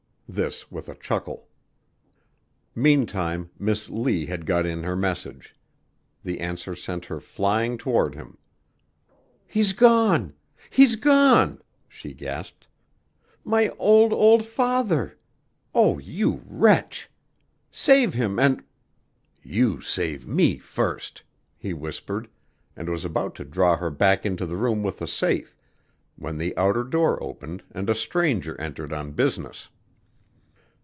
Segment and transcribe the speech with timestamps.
[0.33, 1.49] This with a chuckle.
[2.73, 5.53] Meantime Miss Lee had got in her message.
[6.23, 8.37] The answer sent her flying toward him.
[9.45, 10.33] "He's gone!
[10.69, 12.65] He's gone!" she gasped.
[13.43, 15.17] "My old, old father!
[15.75, 17.09] Oh, you wretch!
[17.69, 18.63] Save him and"
[19.59, 21.23] "You save me first,"
[21.57, 22.29] he whispered,
[22.73, 25.57] and was about to draw her back into the room with the safe,
[26.15, 29.67] when the outer door opened and a stranger entered on business.